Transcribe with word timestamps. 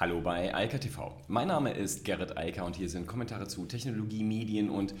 Hallo 0.00 0.20
bei 0.20 0.54
Eika 0.54 0.78
TV. 0.78 1.12
Mein 1.26 1.48
Name 1.48 1.72
ist 1.72 2.04
Gerrit 2.04 2.38
Eiker 2.38 2.64
und 2.64 2.76
hier 2.76 2.88
sind 2.88 3.08
Kommentare 3.08 3.48
zu 3.48 3.66
Technologie, 3.66 4.22
Medien 4.22 4.70
und 4.70 4.94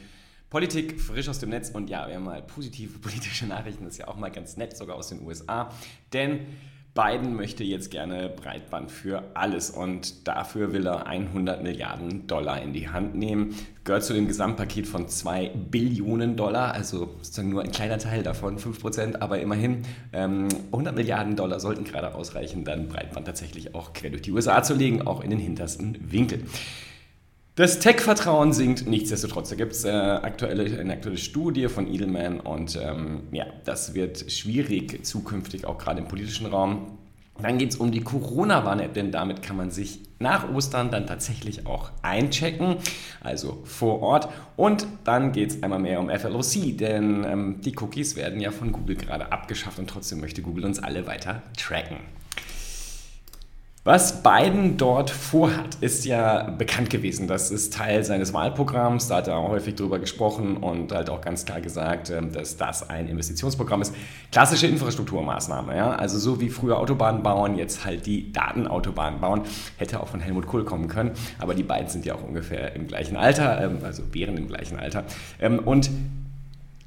Politik 0.50 1.00
frisch 1.00 1.28
aus 1.28 1.38
dem 1.38 1.50
Netz. 1.50 1.70
Und 1.70 1.88
ja, 1.88 2.08
wir 2.08 2.16
haben 2.16 2.24
mal 2.24 2.42
positive 2.42 2.98
politische 2.98 3.46
Nachrichten, 3.46 3.84
das 3.84 3.92
ist 3.92 3.98
ja 3.98 4.08
auch 4.08 4.16
mal 4.16 4.32
ganz 4.32 4.56
nett, 4.56 4.76
sogar 4.76 4.96
aus 4.96 5.10
den 5.10 5.24
USA. 5.24 5.70
Denn 6.12 6.40
Biden 6.98 7.36
möchte 7.36 7.62
jetzt 7.62 7.92
gerne 7.92 8.28
Breitband 8.28 8.90
für 8.90 9.22
alles 9.34 9.70
und 9.70 10.26
dafür 10.26 10.72
will 10.72 10.84
er 10.84 11.06
100 11.06 11.62
Milliarden 11.62 12.26
Dollar 12.26 12.60
in 12.60 12.72
die 12.72 12.88
Hand 12.88 13.14
nehmen. 13.14 13.54
Gehört 13.84 14.02
zu 14.02 14.14
dem 14.14 14.26
Gesamtpaket 14.26 14.84
von 14.84 15.08
2 15.08 15.52
Billionen 15.70 16.34
Dollar, 16.34 16.74
also 16.74 17.08
sozusagen 17.22 17.50
nur 17.50 17.62
ein 17.62 17.70
kleiner 17.70 17.98
Teil 17.98 18.24
davon, 18.24 18.58
5 18.58 18.80
Prozent, 18.80 19.22
aber 19.22 19.38
immerhin 19.38 19.82
ähm, 20.12 20.48
100 20.72 20.96
Milliarden 20.96 21.36
Dollar 21.36 21.60
sollten 21.60 21.84
gerade 21.84 22.16
ausreichen, 22.16 22.64
dann 22.64 22.88
Breitband 22.88 23.26
tatsächlich 23.26 23.76
auch 23.76 23.92
quer 23.92 24.10
durch 24.10 24.22
die 24.22 24.32
USA 24.32 24.64
zu 24.64 24.74
legen, 24.74 25.06
auch 25.06 25.22
in 25.22 25.30
den 25.30 25.38
hintersten 25.38 25.96
Winkel. 26.10 26.42
Das 27.58 27.80
Tech-Vertrauen 27.80 28.52
sinkt 28.52 28.86
nichtsdestotrotz. 28.86 29.48
Da 29.48 29.56
gibt 29.56 29.72
es 29.72 29.84
äh, 29.84 29.90
aktuelle, 29.90 30.78
eine 30.78 30.92
aktuelle 30.92 31.18
Studie 31.18 31.66
von 31.66 31.92
Edelman 31.92 32.38
und 32.38 32.78
ähm, 32.80 33.24
ja, 33.32 33.46
das 33.64 33.94
wird 33.94 34.30
schwierig 34.30 35.04
zukünftig, 35.04 35.66
auch 35.66 35.76
gerade 35.76 35.98
im 35.98 36.06
politischen 36.06 36.46
Raum. 36.46 36.98
Dann 37.42 37.58
geht 37.58 37.70
es 37.70 37.76
um 37.76 37.90
die 37.90 38.00
Corona-Warn-App, 38.00 38.94
denn 38.94 39.10
damit 39.10 39.42
kann 39.42 39.56
man 39.56 39.72
sich 39.72 39.98
nach 40.20 40.48
Ostern 40.54 40.92
dann 40.92 41.08
tatsächlich 41.08 41.66
auch 41.66 41.90
einchecken, 42.02 42.76
also 43.22 43.60
vor 43.64 44.02
Ort. 44.02 44.28
Und 44.56 44.86
dann 45.02 45.32
geht 45.32 45.50
es 45.50 45.60
einmal 45.64 45.80
mehr 45.80 45.98
um 45.98 46.10
FLOC, 46.10 46.76
denn 46.78 47.24
ähm, 47.24 47.60
die 47.60 47.74
Cookies 47.76 48.14
werden 48.14 48.40
ja 48.40 48.52
von 48.52 48.70
Google 48.70 48.94
gerade 48.94 49.32
abgeschafft 49.32 49.80
und 49.80 49.90
trotzdem 49.90 50.20
möchte 50.20 50.42
Google 50.42 50.64
uns 50.64 50.78
alle 50.78 51.08
weiter 51.08 51.42
tracken. 51.56 51.96
Was 53.88 54.22
Biden 54.22 54.76
dort 54.76 55.08
vorhat, 55.08 55.76
ist 55.80 56.04
ja 56.04 56.50
bekannt 56.50 56.90
gewesen. 56.90 57.26
Das 57.26 57.50
ist 57.50 57.72
Teil 57.72 58.04
seines 58.04 58.34
Wahlprogramms. 58.34 59.08
Da 59.08 59.16
hat 59.16 59.28
er 59.28 59.40
häufig 59.40 59.76
drüber 59.76 59.98
gesprochen 59.98 60.58
und 60.58 60.92
halt 60.92 61.08
auch 61.08 61.22
ganz 61.22 61.46
klar 61.46 61.62
gesagt, 61.62 62.10
ähm, 62.10 62.30
dass 62.30 62.58
das 62.58 62.90
ein 62.90 63.08
Investitionsprogramm 63.08 63.80
ist. 63.80 63.94
Klassische 64.30 64.66
Infrastrukturmaßnahme. 64.66 65.74
Ja? 65.74 65.92
Also 65.92 66.18
so 66.18 66.38
wie 66.38 66.50
früher 66.50 66.78
Autobahnen 66.78 67.22
bauen, 67.22 67.56
jetzt 67.56 67.86
halt 67.86 68.04
die 68.04 68.30
Datenautobahnen 68.30 69.22
bauen. 69.22 69.44
Hätte 69.78 70.00
auch 70.00 70.08
von 70.08 70.20
Helmut 70.20 70.46
Kohl 70.46 70.66
kommen 70.66 70.88
können. 70.88 71.12
Aber 71.38 71.54
die 71.54 71.62
beiden 71.62 71.88
sind 71.88 72.04
ja 72.04 72.14
auch 72.14 72.22
ungefähr 72.22 72.76
im 72.76 72.88
gleichen 72.88 73.16
Alter, 73.16 73.58
ähm, 73.58 73.78
also 73.84 74.02
wären 74.12 74.36
im 74.36 74.48
gleichen 74.48 74.78
Alter. 74.78 75.04
Ähm, 75.40 75.60
und 75.60 75.88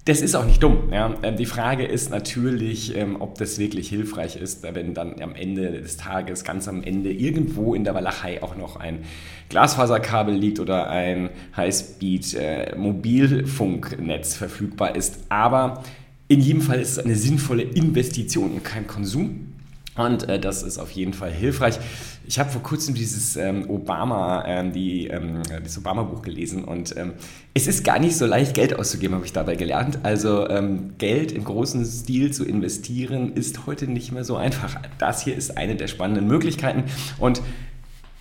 das 0.05 0.21
ist 0.21 0.35
auch 0.35 0.45
nicht 0.45 0.63
dumm. 0.63 0.89
Ja. 0.91 1.13
Ähm, 1.21 1.37
die 1.37 1.45
Frage 1.45 1.85
ist 1.85 2.09
natürlich, 2.09 2.95
ähm, 2.95 3.17
ob 3.19 3.37
das 3.37 3.59
wirklich 3.59 3.87
hilfreich 3.89 4.35
ist, 4.35 4.63
wenn 4.63 4.95
dann 4.95 5.21
am 5.21 5.35
Ende 5.35 5.71
des 5.71 5.97
Tages, 5.97 6.43
ganz 6.43 6.67
am 6.67 6.81
Ende, 6.81 7.11
irgendwo 7.11 7.75
in 7.75 7.83
der 7.83 7.93
Walachei 7.93 8.41
auch 8.41 8.55
noch 8.55 8.77
ein 8.77 9.03
Glasfaserkabel 9.49 10.33
liegt 10.33 10.59
oder 10.59 10.89
ein 10.89 11.29
Highspeed-Mobilfunknetz 11.55 14.33
äh, 14.33 14.37
verfügbar 14.37 14.95
ist. 14.95 15.19
Aber 15.29 15.83
in 16.27 16.39
jedem 16.39 16.61
Fall 16.61 16.79
ist 16.79 16.93
es 16.93 16.99
eine 16.99 17.15
sinnvolle 17.15 17.61
Investition 17.63 18.53
und 18.53 18.63
kein 18.63 18.87
Konsum. 18.87 19.53
Und 19.97 20.29
äh, 20.29 20.39
das 20.39 20.63
ist 20.63 20.77
auf 20.77 20.91
jeden 20.91 21.13
Fall 21.13 21.31
hilfreich. 21.31 21.77
Ich 22.25 22.39
habe 22.39 22.49
vor 22.49 22.63
kurzem 22.63 22.95
dieses 22.95 23.35
ähm, 23.35 23.69
Obama, 23.69 24.45
ähm, 24.47 24.71
die, 24.71 25.07
ähm, 25.07 25.41
das 25.63 25.77
Obama-Buch 25.77 26.21
gelesen 26.21 26.63
und 26.63 26.95
ähm, 26.95 27.13
es 27.53 27.67
ist 27.67 27.83
gar 27.83 27.99
nicht 27.99 28.15
so 28.15 28.25
leicht, 28.25 28.53
Geld 28.53 28.73
auszugeben, 28.73 29.15
habe 29.15 29.25
ich 29.25 29.33
dabei 29.33 29.55
gelernt. 29.55 29.99
Also 30.03 30.47
ähm, 30.47 30.93
Geld 30.97 31.33
im 31.33 31.43
großen 31.43 31.83
Stil 31.83 32.31
zu 32.31 32.45
investieren 32.45 33.33
ist 33.33 33.65
heute 33.65 33.87
nicht 33.87 34.13
mehr 34.13 34.23
so 34.23 34.37
einfach. 34.37 34.79
Das 34.97 35.23
hier 35.23 35.35
ist 35.35 35.57
eine 35.57 35.75
der 35.75 35.87
spannenden 35.87 36.25
Möglichkeiten 36.25 36.85
und 37.19 37.41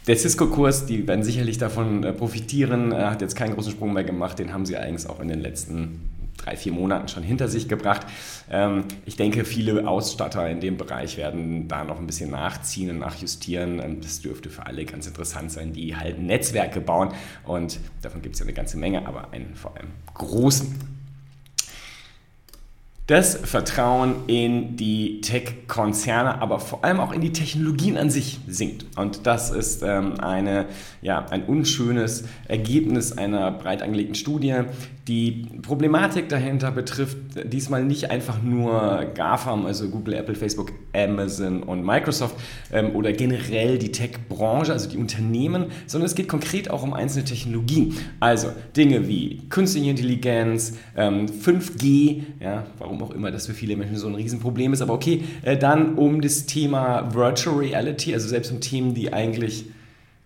der 0.07 0.17
Cisco-Kurs, 0.17 0.87
die 0.87 1.07
werden 1.07 1.23
sicherlich 1.23 1.59
davon 1.59 2.03
äh, 2.03 2.13
profitieren, 2.13 2.91
er 2.91 3.11
hat 3.11 3.21
jetzt 3.21 3.37
keinen 3.37 3.55
großen 3.55 3.71
Sprung 3.71 3.93
mehr 3.93 4.03
gemacht, 4.03 4.41
den 4.41 4.53
haben 4.53 4.67
sie 4.67 4.77
eigentlich 4.77 5.09
auch 5.09 5.21
in 5.21 5.29
den 5.29 5.41
letzten 5.41 6.01
drei, 6.37 6.57
vier 6.57 6.73
Monaten 6.73 7.09
schon 7.09 7.23
hinter 7.23 7.49
sich 7.49 7.69
gebracht. 7.69 8.07
Ähm, 8.51 8.85
ich 9.07 9.17
denke, 9.17 9.45
viele 9.45 9.87
Ausstatter 9.87 10.49
in 10.49 10.61
dem 10.61 10.77
Bereich 10.77 11.17
werden 11.17 11.69
da 11.69 11.85
noch 11.85 11.99
ein 11.99 12.07
bisschen 12.07 12.31
nachziehen 12.31 12.91
und 12.91 12.99
nachjustieren. 12.99 13.81
Ähm, 13.81 14.01
das 14.01 14.21
dürfte 14.21 14.51
für 14.51 14.67
alle 14.67 14.85
ganz 14.85 15.07
interessant 15.07 15.53
sein, 15.53 15.73
die 15.73 15.97
halt 15.97 16.19
Netzwerke 16.19 16.81
bauen. 16.81 17.13
Und 17.45 17.79
davon 18.03 18.23
gibt 18.23 18.35
es 18.35 18.41
ja 18.41 18.47
eine 18.47 18.55
ganze 18.55 18.77
Menge, 18.77 19.07
aber 19.07 19.33
einen 19.33 19.55
vor 19.55 19.77
allem 19.77 19.89
großen 20.15 20.90
das 23.11 23.35
Vertrauen 23.35 24.15
in 24.29 24.77
die 24.77 25.21
Tech-Konzerne, 25.21 26.41
aber 26.41 26.61
vor 26.61 26.85
allem 26.85 27.01
auch 27.01 27.11
in 27.11 27.21
die 27.21 27.33
Technologien 27.33 27.97
an 27.97 28.09
sich 28.09 28.39
sinkt. 28.47 28.87
Und 28.97 29.27
das 29.27 29.51
ist 29.51 29.83
ähm, 29.83 30.21
eine, 30.21 30.67
ja, 31.03 31.27
ein 31.27 31.43
unschönes 31.43 32.23
Ergebnis 32.47 33.11
einer 33.11 33.51
breit 33.51 33.83
angelegten 33.83 34.15
Studie. 34.15 34.55
Die 35.09 35.49
Problematik 35.63 36.29
dahinter 36.29 36.71
betrifft 36.71 37.17
diesmal 37.53 37.85
nicht 37.85 38.13
einfach 38.13 38.41
nur 38.45 39.07
GAFAM, 39.13 39.67
also 39.67 39.89
Google, 39.89 40.15
Apple, 40.15 40.37
Facebook, 40.37 40.71
Amazon 40.95 41.65
und 41.65 41.85
Microsoft 41.85 42.37
ähm, 42.73 42.95
oder 42.95 43.13
generell 43.13 43.79
die 43.79 43.91
Tech-Branche, 43.91 44.73
also 44.73 44.89
die 44.89 44.99
Unternehmen, 44.99 45.67
sondern 45.89 46.07
es 46.07 46.15
geht 46.15 46.29
konkret 46.29 46.71
auch 46.71 46.85
um 46.85 46.95
einzelne 46.95 47.25
Technologien. 47.25 47.97
Also 48.21 48.53
Dinge 48.77 49.09
wie 49.09 49.49
künstliche 49.49 49.91
Intelligenz, 49.91 50.77
ähm, 50.97 51.27
5G, 51.27 52.23
ja, 52.39 52.67
warum 52.79 53.00
auch 53.03 53.11
immer 53.11 53.31
das 53.31 53.47
für 53.47 53.55
viele 53.55 53.77
Menschen 53.77 53.97
so 53.97 54.09
ein 54.09 54.15
Riesenproblem 54.15 54.73
ist. 54.73 54.83
Aber 54.83 54.95
okay, 54.95 55.25
äh, 55.43 55.57
dann 55.57 55.95
um 55.95 56.21
das 56.21 56.47
Thema 56.47 57.15
Virtual 57.15 57.57
Reality, 57.57 58.15
also 58.15 58.29
selbst 58.29 58.53
um 58.53 58.61
Themen, 58.61 58.95
die 58.95 59.13
eigentlich 59.13 59.67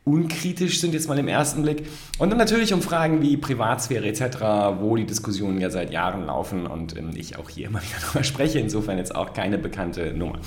unkritisch 0.05 0.81
sind 0.81 0.93
jetzt 0.93 1.09
mal 1.09 1.19
im 1.19 1.29
ersten 1.29 1.63
Blick. 1.63 1.87
Und 2.19 2.31
dann 2.31 2.39
natürlich 2.39 2.75
um 2.75 2.83
Fragen 2.83 3.23
wie 3.23 3.37
Privatsphäre 3.37 4.07
etc., 4.07 4.39
wo 4.81 4.97
die 4.97 5.07
Diskussionen 5.07 5.61
ja 5.61 5.71
seit 5.71 5.91
Jahren 5.91 6.27
laufen 6.27 6.67
und 6.67 6.97
ähm, 6.97 7.11
ich 7.15 7.39
auch 7.39 7.49
hier 7.49 7.67
immer 7.69 7.81
wieder 7.81 8.01
darüber 8.01 8.25
spreche. 8.25 8.59
Insofern 8.59 8.99
jetzt 8.99 9.15
auch 9.15 9.33
keine 9.33 9.59
bekannte 9.59 10.13
Nummer. 10.13 10.39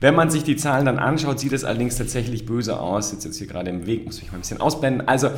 Wenn 0.00 0.14
man 0.14 0.30
sich 0.30 0.44
die 0.44 0.56
Zahlen 0.56 0.86
dann 0.86 0.98
anschaut, 0.98 1.40
sieht 1.40 1.52
es 1.52 1.64
allerdings 1.64 1.96
tatsächlich 1.96 2.46
böse 2.46 2.78
aus. 2.78 3.12
Jetzt 3.12 3.24
jetzt 3.24 3.38
hier 3.38 3.48
gerade 3.48 3.70
im 3.70 3.86
Weg, 3.86 4.06
muss 4.06 4.22
ich 4.22 4.28
mal 4.30 4.38
ein 4.38 4.42
bisschen 4.42 4.60
ausblenden. 4.60 5.08
Also 5.08 5.30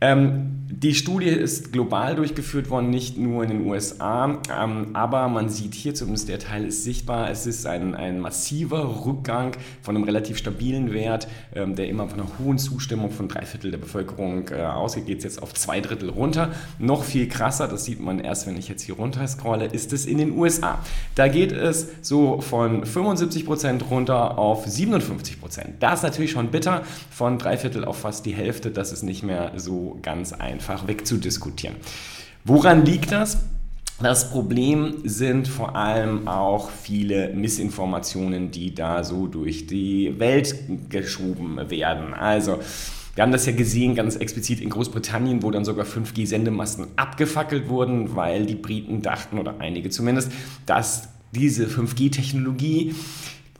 ähm, 0.00 0.65
die 0.68 0.94
Studie 0.94 1.28
ist 1.28 1.72
global 1.72 2.16
durchgeführt 2.16 2.70
worden, 2.70 2.90
nicht 2.90 3.16
nur 3.16 3.44
in 3.44 3.50
den 3.50 3.66
USA, 3.66 4.40
ähm, 4.52 4.88
aber 4.94 5.28
man 5.28 5.48
sieht 5.48 5.74
hier 5.74 5.94
zumindest, 5.94 6.28
der 6.28 6.40
Teil 6.40 6.64
ist 6.64 6.82
sichtbar, 6.82 7.30
es 7.30 7.46
ist 7.46 7.66
ein, 7.66 7.94
ein 7.94 8.18
massiver 8.18 9.04
Rückgang 9.06 9.52
von 9.80 9.94
einem 9.94 10.04
relativ 10.04 10.38
stabilen 10.38 10.92
Wert, 10.92 11.28
ähm, 11.54 11.76
der 11.76 11.88
immer 11.88 12.08
von 12.08 12.20
einer 12.20 12.30
hohen 12.40 12.58
Zustimmung 12.58 13.12
von 13.12 13.28
drei 13.28 13.46
Viertel 13.46 13.70
der 13.70 13.78
Bevölkerung 13.78 14.48
äh, 14.48 14.62
ausgeht, 14.62 15.06
geht 15.06 15.22
jetzt 15.22 15.40
auf 15.40 15.54
zwei 15.54 15.80
Drittel 15.80 16.10
runter. 16.10 16.50
Noch 16.80 17.04
viel 17.04 17.28
krasser, 17.28 17.68
das 17.68 17.84
sieht 17.84 18.00
man 18.00 18.18
erst, 18.18 18.48
wenn 18.48 18.56
ich 18.56 18.68
jetzt 18.68 18.82
hier 18.82 18.96
runter 18.96 19.26
scrolle, 19.28 19.66
ist 19.66 19.92
es 19.92 20.04
in 20.04 20.18
den 20.18 20.36
USA. 20.36 20.80
Da 21.14 21.28
geht 21.28 21.52
es 21.52 21.88
so 22.02 22.40
von 22.40 22.84
75 22.84 23.46
Prozent 23.46 23.88
runter 23.88 24.36
auf 24.36 24.66
57%. 24.66 25.38
Prozent. 25.38 25.74
Das 25.80 26.00
ist 26.00 26.02
natürlich 26.02 26.32
schon 26.32 26.50
bitter, 26.50 26.82
von 27.10 27.38
drei 27.38 27.56
Viertel 27.56 27.84
auf 27.84 27.98
fast 27.98 28.26
die 28.26 28.34
Hälfte, 28.34 28.70
das 28.70 28.90
ist 28.90 29.04
nicht 29.04 29.22
mehr 29.22 29.52
so 29.56 29.98
ganz 30.02 30.32
einfach 30.32 30.55
wegzudiskutieren. 30.86 31.76
Woran 32.44 32.84
liegt 32.84 33.12
das? 33.12 33.38
Das 34.00 34.30
Problem 34.30 34.96
sind 35.04 35.48
vor 35.48 35.74
allem 35.74 36.28
auch 36.28 36.70
viele 36.70 37.32
Missinformationen, 37.32 38.50
die 38.50 38.74
da 38.74 39.02
so 39.02 39.26
durch 39.26 39.66
die 39.66 40.18
Welt 40.18 40.54
geschoben 40.90 41.58
werden. 41.70 42.12
Also, 42.12 42.58
wir 43.14 43.22
haben 43.22 43.32
das 43.32 43.46
ja 43.46 43.52
gesehen, 43.52 43.94
ganz 43.94 44.16
explizit 44.16 44.60
in 44.60 44.68
Großbritannien, 44.68 45.42
wo 45.42 45.50
dann 45.50 45.64
sogar 45.64 45.86
5G-Sendemasten 45.86 46.88
abgefackelt 46.96 47.70
wurden, 47.70 48.14
weil 48.14 48.44
die 48.44 48.54
Briten 48.54 49.00
dachten, 49.00 49.38
oder 49.38 49.54
einige 49.60 49.88
zumindest, 49.88 50.30
dass 50.66 51.08
diese 51.32 51.66
5G-Technologie 51.66 52.94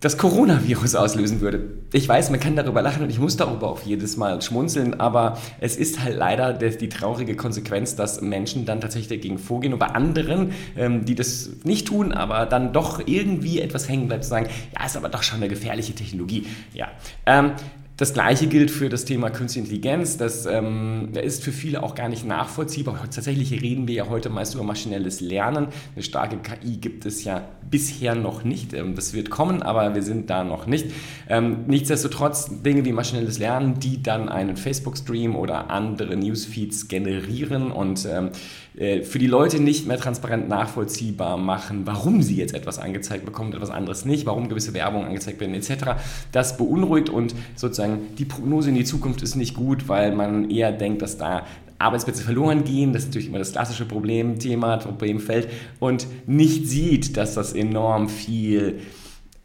das 0.06 0.18
Coronavirus 0.18 0.94
auslösen 0.94 1.40
würde. 1.40 1.64
Ich 1.92 2.08
weiß, 2.08 2.30
man 2.30 2.38
kann 2.38 2.54
darüber 2.54 2.80
lachen 2.80 3.02
und 3.02 3.10
ich 3.10 3.18
muss 3.18 3.36
darüber 3.36 3.68
auch 3.68 3.82
jedes 3.82 4.16
Mal 4.16 4.40
schmunzeln, 4.40 5.00
aber 5.00 5.36
es 5.58 5.76
ist 5.76 6.00
halt 6.00 6.16
leider 6.16 6.52
die 6.52 6.88
traurige 6.88 7.34
Konsequenz, 7.34 7.96
dass 7.96 8.20
Menschen 8.20 8.66
dann 8.66 8.80
tatsächlich 8.80 9.08
dagegen 9.08 9.36
vorgehen 9.36 9.72
und 9.72 9.80
bei 9.80 9.88
anderen, 9.88 10.52
ähm, 10.76 11.04
die 11.04 11.16
das 11.16 11.50
nicht 11.64 11.88
tun, 11.88 12.12
aber 12.12 12.46
dann 12.46 12.72
doch 12.72 13.02
irgendwie 13.04 13.60
etwas 13.60 13.88
hängen 13.88 14.06
bleibt, 14.06 14.24
sagen, 14.24 14.46
ja, 14.78 14.86
ist 14.86 14.96
aber 14.96 15.08
doch 15.08 15.24
schon 15.24 15.38
eine 15.38 15.48
gefährliche 15.48 15.92
Technologie. 15.92 16.46
Ja. 16.72 16.86
Ähm, 17.26 17.50
das 17.96 18.12
gleiche 18.12 18.46
gilt 18.46 18.70
für 18.70 18.90
das 18.90 19.06
Thema 19.06 19.30
Künstliche 19.30 19.64
Intelligenz. 19.64 20.18
Das 20.18 20.44
ähm, 20.44 21.08
ist 21.14 21.42
für 21.42 21.52
viele 21.52 21.82
auch 21.82 21.94
gar 21.94 22.10
nicht 22.10 22.26
nachvollziehbar. 22.26 22.98
Tatsächlich 23.10 23.50
reden 23.62 23.88
wir 23.88 23.94
ja 23.94 24.08
heute 24.10 24.28
meist 24.28 24.54
über 24.54 24.64
maschinelles 24.64 25.22
Lernen. 25.22 25.68
Eine 25.94 26.02
starke 26.02 26.36
KI 26.36 26.76
gibt 26.76 27.06
es 27.06 27.24
ja 27.24 27.48
bisher 27.70 28.14
noch 28.14 28.44
nicht. 28.44 28.74
Ähm, 28.74 28.94
das 28.94 29.14
wird 29.14 29.30
kommen, 29.30 29.62
aber 29.62 29.94
wir 29.94 30.02
sind 30.02 30.28
da 30.28 30.44
noch 30.44 30.66
nicht. 30.66 30.86
Ähm, 31.28 31.64
nichtsdestotrotz 31.68 32.62
Dinge 32.62 32.84
wie 32.84 32.92
maschinelles 32.92 33.38
Lernen, 33.38 33.80
die 33.80 34.02
dann 34.02 34.28
einen 34.28 34.58
Facebook-Stream 34.58 35.34
oder 35.34 35.70
andere 35.70 36.16
Newsfeeds 36.16 36.88
generieren 36.88 37.72
und 37.72 38.04
ähm, 38.04 38.26
äh, 38.26 38.30
für 38.76 39.18
die 39.18 39.26
Leute 39.26 39.60
nicht 39.60 39.86
mehr 39.86 39.98
transparent 39.98 40.48
nachvollziehbar 40.48 41.38
machen, 41.38 41.82
warum 41.86 42.22
sie 42.22 42.36
jetzt 42.36 42.54
etwas 42.54 42.78
angezeigt 42.78 43.24
bekommen 43.24 43.50
und 43.50 43.56
etwas 43.56 43.70
anderes 43.70 44.04
nicht, 44.04 44.26
warum 44.26 44.48
gewisse 44.48 44.74
Werbung 44.74 45.04
angezeigt 45.04 45.40
werden 45.40 45.54
etc. 45.54 45.96
Das 46.32 46.56
beunruhigt 46.56 47.08
und 47.08 47.34
sozusagen 47.54 47.76
sozusagen, 47.76 48.16
die 48.16 48.24
Prognose 48.24 48.70
in 48.70 48.74
die 48.74 48.84
Zukunft 48.84 49.22
ist 49.22 49.36
nicht 49.36 49.54
gut, 49.54 49.88
weil 49.88 50.14
man 50.14 50.50
eher 50.50 50.72
denkt, 50.72 51.02
dass 51.02 51.18
da 51.18 51.46
Arbeitsplätze 51.78 52.22
verloren 52.22 52.64
gehen, 52.64 52.92
das 52.92 53.02
ist 53.02 53.08
natürlich 53.08 53.28
immer 53.28 53.38
das 53.38 53.52
klassische 53.52 53.84
Problemthema, 53.84 54.78
Problemfeld, 54.78 55.48
und 55.78 56.06
nicht 56.26 56.68
sieht, 56.68 57.18
dass 57.18 57.34
das 57.34 57.52
enorm 57.52 58.08
viel 58.08 58.80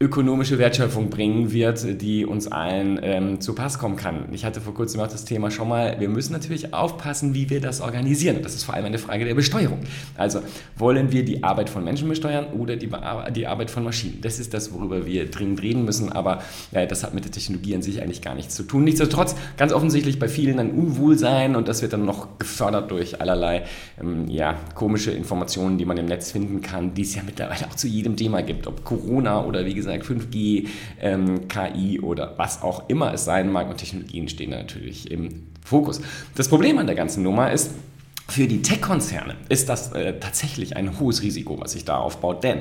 ökonomische 0.02 0.58
Wertschöpfung 0.58 1.10
bringen 1.10 1.52
wird, 1.52 2.02
die 2.02 2.26
uns 2.26 2.50
allen 2.50 2.98
ähm, 3.04 3.40
zu 3.40 3.54
Pass 3.54 3.78
kommen 3.78 3.94
kann. 3.94 4.24
Ich 4.32 4.44
hatte 4.44 4.60
vor 4.60 4.74
kurzem 4.74 5.00
auch 5.00 5.06
das 5.06 5.24
Thema 5.24 5.52
schon 5.52 5.68
mal, 5.68 6.00
wir 6.00 6.08
müssen 6.08 6.32
natürlich 6.32 6.74
aufpassen, 6.74 7.34
wie 7.34 7.48
wir 7.50 7.60
das 7.60 7.80
organisieren. 7.80 8.38
Das 8.42 8.54
ist 8.54 8.64
vor 8.64 8.74
allem 8.74 8.86
eine 8.86 8.98
Frage 8.98 9.24
der 9.24 9.36
Besteuerung. 9.36 9.78
Also 10.16 10.40
wollen 10.76 11.12
wir 11.12 11.24
die 11.24 11.44
Arbeit 11.44 11.70
von 11.70 11.84
Menschen 11.84 12.08
besteuern 12.08 12.46
oder 12.58 12.74
die, 12.74 12.90
die 13.36 13.46
Arbeit 13.46 13.70
von 13.70 13.84
Maschinen? 13.84 14.20
Das 14.22 14.40
ist 14.40 14.52
das, 14.54 14.72
worüber 14.72 15.06
wir 15.06 15.30
dringend 15.30 15.62
reden 15.62 15.84
müssen, 15.84 16.10
aber 16.10 16.42
äh, 16.72 16.88
das 16.88 17.04
hat 17.04 17.14
mit 17.14 17.24
der 17.24 17.30
Technologie 17.30 17.76
an 17.76 17.82
sich 17.82 18.02
eigentlich 18.02 18.22
gar 18.22 18.34
nichts 18.34 18.56
zu 18.56 18.64
tun. 18.64 18.82
Nichtsdestotrotz 18.82 19.36
ganz 19.56 19.72
offensichtlich 19.72 20.18
bei 20.18 20.26
vielen 20.26 20.58
ein 20.58 20.72
Unwohlsein 20.72 21.54
und 21.54 21.68
das 21.68 21.80
wird 21.80 21.92
dann 21.92 22.04
noch 22.04 22.40
gefördert 22.40 22.90
durch 22.90 23.20
allerlei 23.20 23.62
ähm, 24.02 24.26
ja, 24.26 24.56
komische 24.74 25.12
Informationen, 25.12 25.78
die 25.78 25.84
man 25.84 25.96
im 25.96 26.06
Netz 26.06 26.32
finden 26.32 26.60
kann, 26.60 26.92
die 26.94 27.02
es 27.02 27.14
ja 27.14 27.22
mittlerweile 27.24 27.68
auch 27.68 27.76
zu 27.76 27.86
jedem 27.86 28.16
Thema 28.16 28.42
gibt, 28.42 28.66
ob 28.66 28.82
Corona 28.82 29.44
oder 29.44 29.64
wie 29.64 29.74
gesagt 29.74 29.91
gesagt 29.98 30.32
5G, 30.32 30.68
ähm, 31.00 31.48
KI 31.48 32.00
oder 32.00 32.34
was 32.36 32.62
auch 32.62 32.88
immer 32.88 33.12
es 33.12 33.24
sein 33.24 33.50
mag. 33.50 33.68
Und 33.70 33.78
Technologien 33.78 34.28
stehen 34.28 34.50
da 34.50 34.58
natürlich 34.58 35.10
im 35.10 35.46
Fokus. 35.64 36.00
Das 36.34 36.48
Problem 36.48 36.78
an 36.78 36.86
der 36.86 36.96
ganzen 36.96 37.22
Nummer 37.22 37.52
ist, 37.52 37.72
für 38.28 38.46
die 38.46 38.62
Tech-Konzerne 38.62 39.36
ist 39.48 39.68
das 39.68 39.92
äh, 39.92 40.18
tatsächlich 40.18 40.76
ein 40.76 40.98
hohes 40.98 41.22
Risiko, 41.22 41.60
was 41.60 41.72
sich 41.72 41.84
da 41.84 41.98
aufbaut, 41.98 42.44
denn 42.44 42.60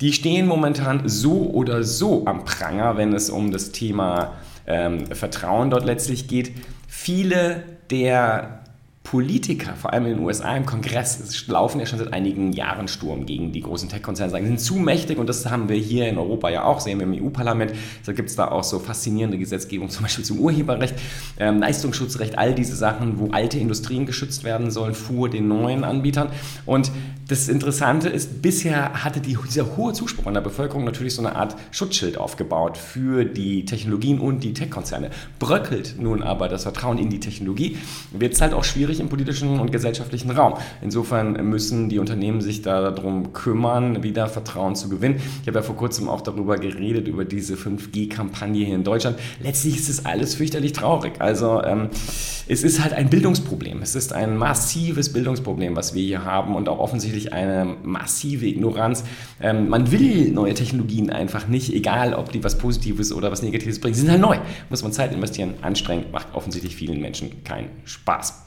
die 0.00 0.12
stehen 0.12 0.46
momentan 0.46 1.08
so 1.08 1.50
oder 1.50 1.82
so 1.82 2.26
am 2.26 2.44
Pranger, 2.44 2.96
wenn 2.96 3.12
es 3.14 3.30
um 3.30 3.50
das 3.50 3.72
Thema 3.72 4.34
ähm, 4.66 5.06
Vertrauen 5.06 5.70
dort 5.70 5.86
letztlich 5.86 6.28
geht. 6.28 6.52
Viele 6.86 7.62
der 7.90 8.64
Politiker, 9.06 9.74
vor 9.76 9.92
allem 9.92 10.06
in 10.06 10.16
den 10.16 10.24
USA 10.24 10.56
im 10.56 10.66
Kongress, 10.66 11.46
laufen 11.46 11.78
ja 11.78 11.86
schon 11.86 12.00
seit 12.00 12.12
einigen 12.12 12.52
Jahren 12.52 12.88
Sturm 12.88 13.24
gegen 13.24 13.52
die 13.52 13.60
großen 13.60 13.88
Tech-Konzerne, 13.88 14.32
sagen, 14.32 14.44
sie 14.46 14.48
sind 14.48 14.60
zu 14.60 14.74
mächtig 14.74 15.18
und 15.18 15.28
das 15.28 15.46
haben 15.46 15.68
wir 15.68 15.76
hier 15.76 16.08
in 16.08 16.18
Europa 16.18 16.48
ja 16.48 16.64
auch, 16.64 16.80
sehen 16.80 16.98
wir 16.98 17.06
im 17.06 17.24
EU-Parlament. 17.24 17.72
Da 18.04 18.12
gibt 18.12 18.30
es 18.30 18.34
da 18.34 18.48
auch 18.48 18.64
so 18.64 18.80
faszinierende 18.80 19.38
Gesetzgebung, 19.38 19.90
zum 19.90 20.02
Beispiel 20.02 20.24
zum 20.24 20.40
Urheberrecht, 20.40 20.96
ähm, 21.38 21.60
Leistungsschutzrecht, 21.60 22.36
all 22.36 22.52
diese 22.52 22.74
Sachen, 22.74 23.20
wo 23.20 23.28
alte 23.30 23.60
Industrien 23.60 24.06
geschützt 24.06 24.42
werden 24.42 24.72
sollen 24.72 24.94
vor 24.94 25.30
den 25.30 25.46
neuen 25.46 25.84
Anbietern. 25.84 26.30
Und 26.64 26.90
das 27.28 27.48
Interessante 27.48 28.08
ist, 28.08 28.40
bisher 28.40 29.04
hatte 29.04 29.20
die, 29.20 29.36
dieser 29.48 29.76
hohe 29.76 29.92
Zuspruch 29.92 30.26
an 30.26 30.34
der 30.34 30.40
Bevölkerung 30.40 30.84
natürlich 30.84 31.14
so 31.14 31.22
eine 31.22 31.36
Art 31.36 31.56
Schutzschild 31.70 32.18
aufgebaut 32.18 32.78
für 32.78 33.24
die 33.24 33.64
Technologien 33.64 34.20
und 34.20 34.42
die 34.42 34.52
Tech-Konzerne. 34.52 35.10
Bröckelt 35.38 35.96
nun 35.98 36.22
aber 36.22 36.48
das 36.48 36.62
Vertrauen 36.62 36.98
in 36.98 37.10
die 37.10 37.20
Technologie, 37.20 37.78
wird 38.12 38.34
es 38.34 38.40
halt 38.40 38.54
auch 38.54 38.64
schwierig, 38.64 38.86
schwierig 38.86 39.00
im 39.00 39.08
politischen 39.08 39.58
und 39.58 39.72
gesellschaftlichen 39.72 40.30
Raum. 40.30 40.54
Insofern 40.82 41.32
müssen 41.48 41.88
die 41.88 41.98
Unternehmen 41.98 42.40
sich 42.40 42.62
darum 42.62 43.32
kümmern, 43.32 44.02
wieder 44.02 44.28
Vertrauen 44.28 44.76
zu 44.76 44.88
gewinnen. 44.88 45.16
Ich 45.42 45.48
habe 45.48 45.58
ja 45.58 45.62
vor 45.62 45.76
kurzem 45.76 46.08
auch 46.08 46.20
darüber 46.20 46.56
geredet, 46.56 47.08
über 47.08 47.24
diese 47.24 47.54
5G-Kampagne 47.54 48.64
hier 48.64 48.74
in 48.74 48.84
Deutschland. 48.84 49.18
Letztlich 49.42 49.76
ist 49.76 49.88
es 49.88 50.04
alles 50.04 50.34
fürchterlich 50.34 50.72
traurig. 50.72 51.14
Also 51.20 51.62
ähm, 51.64 51.88
es 52.48 52.62
ist 52.62 52.82
halt 52.82 52.92
ein 52.92 53.10
Bildungsproblem. 53.10 53.82
Es 53.82 53.94
ist 53.94 54.12
ein 54.12 54.36
massives 54.36 55.12
Bildungsproblem, 55.12 55.74
was 55.74 55.94
wir 55.94 56.02
hier 56.02 56.24
haben 56.24 56.54
und 56.54 56.68
auch 56.68 56.78
offensichtlich 56.78 57.15
eine 57.32 57.76
massive 57.82 58.46
Ignoranz. 58.46 59.04
Ähm, 59.40 59.68
man 59.68 59.90
will 59.90 60.30
neue 60.30 60.54
Technologien 60.54 61.10
einfach 61.10 61.48
nicht, 61.48 61.72
egal 61.72 62.14
ob 62.14 62.32
die 62.32 62.42
was 62.44 62.58
Positives 62.58 63.12
oder 63.12 63.30
was 63.30 63.42
Negatives 63.42 63.80
bringen. 63.80 63.94
Sie 63.94 64.02
sind 64.02 64.10
halt 64.10 64.20
neu. 64.20 64.38
Muss 64.70 64.82
man 64.82 64.92
Zeit 64.92 65.12
investieren, 65.12 65.54
anstrengend, 65.62 66.12
macht 66.12 66.28
offensichtlich 66.34 66.76
vielen 66.76 67.00
Menschen 67.00 67.42
keinen 67.44 67.70
Spaß. 67.84 68.42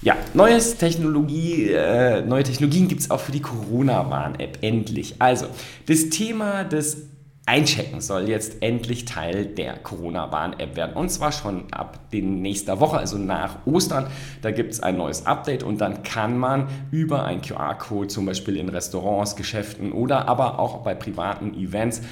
Ja, 0.00 0.16
neues 0.32 0.76
Technologie, 0.76 1.70
äh, 1.70 2.22
neue 2.22 2.44
Technologien 2.44 2.86
gibt 2.86 3.00
es 3.00 3.10
auch 3.10 3.20
für 3.20 3.32
die 3.32 3.40
Corona-Warn-App, 3.42 4.58
endlich. 4.60 5.16
Also, 5.18 5.46
das 5.86 6.08
Thema 6.10 6.62
des 6.62 7.08
Einchecken 7.48 8.02
soll 8.02 8.28
jetzt 8.28 8.62
endlich 8.62 9.06
Teil 9.06 9.46
der 9.46 9.78
Corona-Warn-App 9.78 10.76
werden. 10.76 10.94
Und 10.94 11.08
zwar 11.08 11.32
schon 11.32 11.72
ab 11.72 12.10
den 12.10 12.42
nächster 12.42 12.78
Woche, 12.78 12.98
also 12.98 13.16
nach 13.16 13.64
Ostern. 13.64 14.06
Da 14.42 14.50
gibt 14.50 14.74
es 14.74 14.80
ein 14.80 14.98
neues 14.98 15.24
Update 15.24 15.62
und 15.62 15.80
dann 15.80 16.02
kann 16.02 16.36
man 16.36 16.68
über 16.90 17.24
einen 17.24 17.40
QR-Code 17.40 18.08
zum 18.08 18.26
Beispiel 18.26 18.58
in 18.58 18.68
Restaurants, 18.68 19.34
Geschäften 19.34 19.92
oder 19.92 20.28
aber 20.28 20.58
auch 20.58 20.82
bei 20.82 20.94
privaten 20.94 21.54
Events 21.54 22.02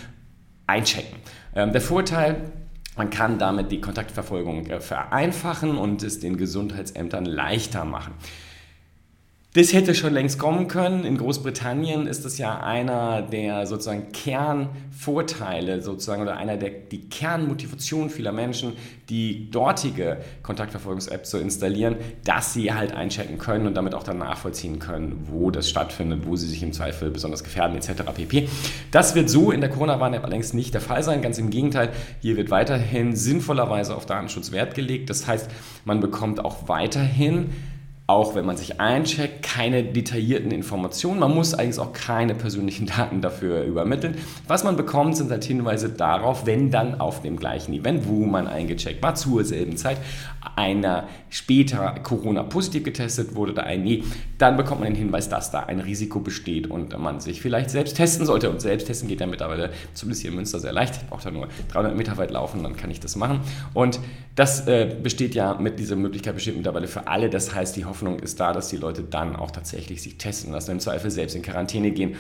einchecken. 0.67 1.19
Ähm, 1.55 1.73
der 1.73 1.83
Vorteil 1.83 2.51
man 2.97 3.11
kann 3.11 3.39
damit 3.39 3.71
die 3.71 3.81
Kontaktverfolgung 3.83 4.67
äh, 4.67 4.81
vereinfachen 4.81 5.77
und 5.77 6.03
es 6.03 6.19
den 6.19 6.39
Gesundheitsämtern 6.39 7.27
leichter 7.27 7.85
machen. 7.85 8.15
Das 9.57 9.73
hätte 9.73 9.95
schon 9.95 10.13
längst 10.13 10.39
kommen 10.39 10.69
können. 10.69 11.07
In 11.07 11.17
Großbritannien 11.17 12.07
ist 12.07 12.27
das 12.27 12.37
ja 12.37 12.61
einer 12.61 13.23
der 13.23 13.67
sozusagen 13.67 14.13
Kernvorteile 14.13 15.81
sozusagen 15.81 16.21
oder 16.21 16.37
einer 16.37 16.59
der 16.59 16.69
die 16.69 17.09
Kernmotivation 17.09 18.11
vieler 18.11 18.33
Menschen, 18.33 18.75
die 19.09 19.51
dortige 19.51 20.19
Kontaktverfolgungs-App 20.43 21.25
zu 21.25 21.39
installieren, 21.39 21.97
dass 22.23 22.53
sie 22.53 22.75
halt 22.75 22.93
einchecken 22.93 23.39
können 23.39 23.67
und 23.67 23.73
damit 23.73 23.95
auch 23.95 24.03
dann 24.03 24.19
nachvollziehen 24.19 24.79
können, 24.79 25.27
wo 25.31 25.51
das 25.51 25.71
stattfindet, 25.71 26.27
wo 26.27 26.37
sie 26.37 26.49
sich 26.49 26.63
im 26.63 26.75
Zweifel 26.75 27.11
besonders 27.11 27.43
gefährden 27.43 27.79
etc. 27.79 28.03
pp. 28.15 28.51
Das 28.91 29.15
wird 29.15 29.31
so 29.31 29.53
in 29.53 29.63
der 29.63 29.71
Corona-Warn-App 29.71 30.23
allerdings 30.23 30.53
nicht 30.53 30.75
der 30.75 30.83
Fall 30.83 31.03
sein. 31.03 31.23
Ganz 31.23 31.39
im 31.39 31.49
Gegenteil, 31.49 31.93
hier 32.21 32.37
wird 32.37 32.51
weiterhin 32.51 33.17
sinnvollerweise 33.17 33.97
auf 33.97 34.05
Datenschutz 34.05 34.53
Wert 34.53 34.75
gelegt. 34.75 35.09
Das 35.09 35.27
heißt, 35.27 35.51
man 35.87 36.01
bekommt 36.01 36.45
auch 36.45 36.69
weiterhin 36.69 37.53
auch 38.09 38.37
wenn 38.37 38.47
man 38.47 38.57
sich 38.57 38.81
eincheckt, 38.81 39.43
keine 39.43 39.83
detaillierten 39.83 40.53
Informationen. 40.53 41.19
Man 41.19 41.35
muss 41.35 41.55
eigentlich 41.55 41.81
auch 41.81 41.93
keine 41.93 42.37
persönlichen 42.37 42.87
Daten 42.97 43.21
dafür 43.21 43.65
übermitteln. 43.65 44.17
Was 44.47 44.63
man 44.63 44.77
bekommt, 44.77 45.17
sind 45.17 45.31
halt 45.31 45.45
Hinweise 45.45 45.89
darauf, 45.89 46.47
wenn 46.47 46.71
dann 46.71 47.01
auf 47.01 47.23
dem 47.23 47.37
gleichen 47.37 47.73
Event, 47.73 48.07
wo 48.07 48.25
man 48.25 48.47
eingecheckt 48.47 49.03
war, 49.03 49.17
zur 49.17 49.45
selben 49.45 49.77
Zeit, 49.77 49.99
einer 50.55 51.09
später 51.31 51.97
Corona 52.03 52.45
positiv 52.45 52.85
getestet 52.85 53.35
wurde 53.35 53.53
oder 53.53 53.65
ein 53.65 53.83
Nee, 53.83 54.05
dann 54.39 54.57
bekommt 54.57 54.81
man 54.81 54.91
den 54.93 54.97
Hinweis, 54.97 55.29
dass 55.29 55.51
da 55.51 55.61
ein 55.61 55.81
Risiko 55.81 56.21
besteht 56.21 56.69
und 56.69 56.97
man 56.99 57.21
sich 57.21 57.41
vielleicht 57.41 57.71
selbst 57.71 57.97
testen 57.97 58.25
sollte. 58.25 58.51
Und 58.51 58.61
selbst 58.61 58.87
testen 58.87 59.09
geht 59.09 59.21
ja 59.21 59.27
mittlerweile, 59.27 59.71
zumindest 59.95 60.23
hier 60.23 60.31
in 60.31 60.37
Münster, 60.37 60.61
sehr 60.61 60.73
leicht. 60.73 60.97
Ich 60.97 61.09
brauche 61.09 61.25
da 61.25 61.31
nur 61.31 61.49
300 61.73 61.97
Meter 61.97 62.17
weit 62.17 62.31
laufen, 62.31 62.63
dann 62.63 62.77
kann 62.77 62.91
ich 62.91 63.01
das 63.01 63.17
machen. 63.17 63.41
Und 63.75 64.01
das 64.35 64.67
äh, 64.67 64.97
besteht 65.03 65.35
ja 65.35 65.55
mit 65.55 65.79
dieser 65.79 65.97
Möglichkeit 65.97 66.35
besteht 66.35 66.57
mittlerweile 66.57 66.87
für 66.87 67.09
alle. 67.09 67.29
Das 67.31 67.55
heißt, 67.55 67.77
die 67.77 67.85
Hoffnung 67.85 67.96
ist 68.03 68.41
da, 68.41 68.53
dass 68.53 68.69
die 68.69 68.77
Leute 68.77 69.03
dann 69.03 69.37
auch 69.37 69.51
tatsächlich 69.51 70.03
sich 70.03 70.19
testen 70.19 70.53
lassen, 70.53 70.73
im 70.73 70.81
Zweifel 70.81 71.11
selbst 71.11 71.35
in 71.37 71.43
Quarantäne 71.43 71.91
gehen. 71.91 72.17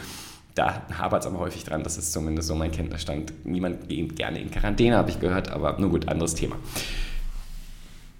Da 0.54 0.83
hapert 0.99 1.23
es 1.23 1.26
aber 1.26 1.38
häufig 1.38 1.64
dran, 1.64 1.83
das 1.83 1.99
ist 1.99 2.12
zumindest 2.12 2.49
so 2.49 2.54
mein 2.54 2.73
Kenntnisstand. 2.73 3.33
Niemand 3.45 3.88
geht 3.88 4.16
gerne 4.16 4.40
in 4.40 4.50
Quarantäne, 4.50 4.97
habe 4.97 5.11
ich 5.11 5.21
gehört, 5.21 5.50
aber 5.50 5.78
nur 5.78 5.90
gut, 5.90 6.09
anderes 6.09 6.35
Thema. 6.35 6.56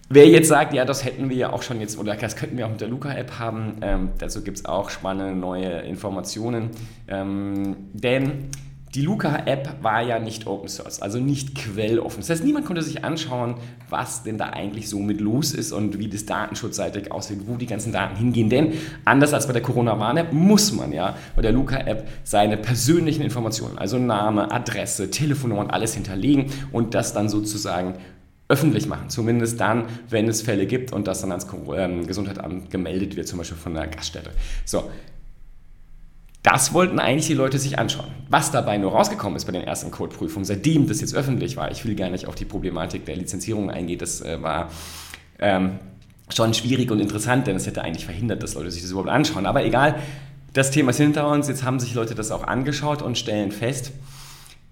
Wer 0.09 0.29
jetzt 0.29 0.49
sagt, 0.49 0.73
ja, 0.73 0.85
das 0.85 1.05
hätten 1.05 1.31
wir 1.31 1.37
ja 1.37 1.53
auch 1.53 1.63
schon 1.63 1.81
jetzt, 1.81 1.99
oder 1.99 2.15
das 2.15 2.37
könnten 2.37 2.57
wir 2.59 2.67
auch 2.67 2.71
mit 2.71 2.81
der 2.81 2.89
Luca-App 2.89 3.39
haben, 3.39 3.79
ähm, 3.81 4.11
dazu 4.19 4.45
gibt 4.45 4.59
es 4.59 4.65
auch 4.65 4.91
spannende 4.91 5.35
neue 5.35 5.81
Informationen. 5.81 6.71
Ähm, 7.09 7.77
denn 7.93 8.51
die 8.97 9.03
Luca-App 9.03 9.83
war 9.83 10.01
ja 10.01 10.19
nicht 10.19 10.47
Open 10.47 10.69
Source, 10.69 11.03
also 11.03 11.21
nicht 11.21 11.55
quelloffen. 11.55 12.21
Das 12.21 12.31
heißt, 12.31 12.45
niemand 12.45 12.65
konnte 12.65 12.81
sich 12.81 13.05
anschauen, 13.05 13.57
was 13.91 14.23
denn 14.23 14.39
da 14.39 14.47
eigentlich 14.47 14.89
so 14.89 14.99
mit 15.01 15.21
los 15.21 15.53
ist 15.53 15.73
und 15.73 15.99
wie 15.99 16.09
das 16.09 16.25
datenschutzseitig 16.25 17.13
aussieht, 17.13 17.41
wo 17.47 17.57
die 17.57 17.67
ganzen 17.67 17.93
Daten 17.93 18.17
hingehen. 18.17 18.49
Denn 18.49 18.73
anders 19.05 19.35
als 19.35 19.47
bei 19.47 19.53
der 19.53 19.61
Corona-Warn-App 19.61 20.33
muss 20.33 20.73
man 20.73 20.93
ja 20.93 21.15
bei 21.37 21.43
der 21.43 21.53
Luca-App 21.53 22.09
seine 22.25 22.57
persönlichen 22.57 23.21
Informationen, 23.23 23.77
also 23.77 23.99
Name, 23.99 24.51
Adresse, 24.51 25.11
Telefonnummer 25.11 25.61
und 25.61 25.71
alles 25.71 25.93
hinterlegen 25.93 26.47
und 26.73 26.95
das 26.95 27.13
dann 27.13 27.29
sozusagen 27.29 27.97
öffentlich 28.49 28.87
machen. 28.87 29.11
Zumindest 29.11 29.61
dann, 29.61 29.85
wenn 30.09 30.27
es 30.27 30.41
Fälle 30.41 30.67
gibt 30.67 30.93
und 30.93 31.07
das 31.07 31.21
dann 31.21 31.33
ans 31.33 31.47
ähm, 31.77 32.07
Gesundheitsamt 32.07 32.71
gemeldet 32.71 33.17
wird, 33.17 33.29
zum 33.29 33.39
Beispiel 33.39 33.59
von 33.59 33.75
der 33.75 33.89
Gaststätte. 33.89 34.31
So, 34.65 34.91
das 36.47 36.73
wollten 36.73 37.01
eigentlich 37.01 37.27
die 37.27 37.35
Leute 37.35 37.59
sich 37.59 37.77
anschauen. 37.77 38.07
Was 38.29 38.53
dabei 38.53 38.79
nur 38.79 38.93
rausgekommen 38.93 39.35
ist 39.35 39.47
bei 39.47 39.53
den 39.53 39.65
ersten 39.65 39.91
Codeprüfungen, 39.91 40.45
seitdem 40.45 40.87
das 40.87 41.01
jetzt 41.01 41.13
öffentlich 41.13 41.57
war, 41.57 41.73
ich 41.73 41.85
will 41.85 41.97
gar 41.97 42.09
nicht 42.09 42.27
auf 42.27 42.37
die 42.37 42.45
Problematik 42.45 43.05
der 43.05 43.17
Lizenzierung 43.17 43.69
eingehen, 43.69 43.99
das 43.99 44.21
äh, 44.21 44.41
war 44.41 44.71
ähm, 45.41 45.81
schon 46.33 46.55
schwierig 46.55 46.93
und 46.93 47.01
interessant, 47.01 47.49
denn 47.49 47.57
es 47.57 47.67
hätte 47.67 47.83
eigentlich 47.83 48.05
verhindert, 48.05 48.45
dass 48.45 48.55
Leute 48.55 48.71
sich 48.71 48.83
das 48.83 48.93
überhaupt 48.93 49.11
anschauen. 49.11 49.45
Aber 49.45 49.65
egal, 49.65 49.97
das 50.53 50.71
Thema 50.71 50.91
ist 50.91 50.99
hinter 50.99 51.29
uns, 51.29 51.49
jetzt 51.49 51.65
haben 51.65 51.81
sich 51.81 51.95
Leute 51.95 52.15
das 52.15 52.31
auch 52.31 52.45
angeschaut 52.45 53.03
und 53.03 53.19
stellen 53.19 53.51
fest, 53.51 53.91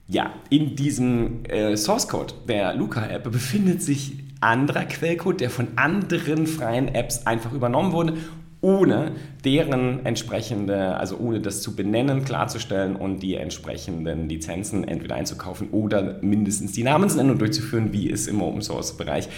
ja, 0.07 0.31
in 0.51 0.77
diesem 0.77 1.45
äh, 1.47 1.77
Source 1.77 2.07
Code 2.07 2.35
der 2.47 2.75
Luca-App 2.75 3.25
befindet 3.33 3.83
sich 3.83 4.13
anderer 4.41 4.85
Quellcode, 4.85 5.41
der 5.41 5.51
von 5.51 5.67
anderen 5.75 6.47
freien 6.47 6.95
Apps 6.95 7.27
einfach 7.27 7.53
übernommen 7.53 7.91
wurde 7.91 8.17
ohne 8.65 9.13
deren 9.45 10.05
entsprechende, 10.07 10.97
also 10.97 11.19
ohne 11.19 11.41
das 11.41 11.61
zu 11.61 11.77
benennen, 11.77 12.25
klarzustellen 12.25 12.97
und 12.97 13.23
die 13.23 13.35
entsprechenden 13.35 14.29
Lizenzen 14.29 14.87
entweder 14.87 15.17
einzukaufen 15.17 15.71
oder 15.71 16.19
mindestens 16.23 16.73
die 16.73 16.83
Namensnennung 16.83 17.39
durchzuführen, 17.39 17.93
wie 17.93 18.11
es 18.11 18.27
im 18.27 18.41
Open 18.41 18.63
Source 18.63 18.97
Bereich 18.97 19.29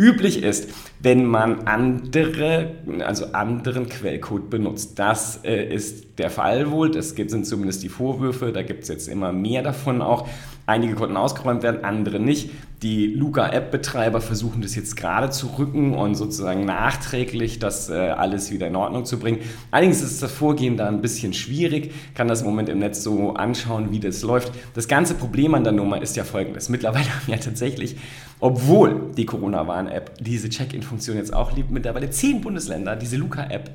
üblich 0.00 0.42
ist, 0.42 0.70
wenn 1.00 1.26
man 1.26 1.66
andere, 1.66 2.70
also 3.04 3.26
anderen 3.32 3.88
Quellcode 3.88 4.48
benutzt. 4.48 4.98
Das 4.98 5.44
äh, 5.44 5.62
ist 5.62 6.18
der 6.18 6.30
Fall 6.30 6.70
wohl, 6.70 6.90
das 6.90 7.10
sind 7.10 7.46
zumindest 7.46 7.82
die 7.82 7.90
Vorwürfe, 7.90 8.50
da 8.50 8.62
gibt 8.62 8.84
es 8.84 8.88
jetzt 8.88 9.08
immer 9.08 9.30
mehr 9.32 9.62
davon 9.62 10.00
auch. 10.00 10.26
Einige 10.64 10.94
konnten 10.94 11.16
ausgeräumt 11.16 11.62
werden, 11.62 11.84
andere 11.84 12.18
nicht. 12.18 12.50
Die 12.82 13.08
Luca-App-Betreiber 13.08 14.20
versuchen 14.20 14.62
das 14.62 14.74
jetzt 14.74 14.96
gerade 14.96 15.28
zu 15.30 15.48
rücken 15.58 15.94
und 15.94 16.14
sozusagen 16.14 16.64
nachträglich 16.64 17.58
das 17.58 17.90
äh, 17.90 17.94
alles 17.94 18.50
wieder 18.50 18.68
in 18.68 18.76
Ordnung 18.76 19.04
zu 19.04 19.18
bringen. 19.18 19.40
Allerdings 19.70 20.02
ist 20.02 20.22
das 20.22 20.32
Vorgehen 20.32 20.76
da 20.76 20.88
ein 20.88 21.00
bisschen 21.00 21.32
schwierig, 21.32 21.92
kann 22.14 22.28
das 22.28 22.40
im 22.42 22.46
Moment 22.46 22.68
im 22.68 22.78
Netz 22.78 23.02
so 23.02 23.34
anschauen, 23.34 23.90
wie 23.90 24.00
das 24.00 24.22
läuft. 24.22 24.52
Das 24.74 24.88
ganze 24.88 25.14
Problem 25.14 25.54
an 25.54 25.64
der 25.64 25.72
Nummer 25.72 26.00
ist 26.00 26.16
ja 26.16 26.24
folgendes. 26.24 26.68
Mittlerweile 26.68 27.06
haben 27.14 27.30
ja 27.30 27.38
tatsächlich, 27.38 27.96
obwohl 28.40 29.12
die 29.16 29.26
Corona-Warn-App 29.26 30.18
diese 30.20 30.48
Check-in-Funktion 30.48 31.16
jetzt 31.16 31.32
auch 31.32 31.54
liebt, 31.54 31.70
mittlerweile 31.70 32.10
zehn 32.10 32.40
Bundesländer 32.40 32.96
diese 32.96 33.16
Luca-App 33.16 33.70